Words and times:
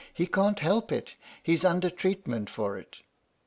"He 0.21 0.25
can't 0.25 0.57
help 0.59 0.91
it 0.91 1.13
he 1.43 1.55
's 1.55 1.63
under 1.63 1.91
treatment 1.91 2.49
for 2.49 2.75
it." 2.75 3.01